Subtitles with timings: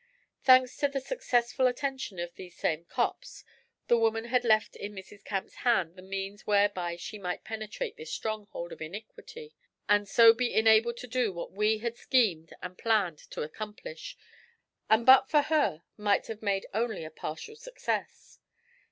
[0.43, 3.45] Thanks to the successful attention of these same 'cops,'
[3.87, 5.23] the woman had left in Mrs.
[5.23, 9.53] Camp's hands the means whereby she might penetrate this stronghold of iniquity,
[9.87, 14.17] and so be enabled to do what we had schemed and planned to accomplish,
[14.89, 18.39] and but for her might have made only a partial success.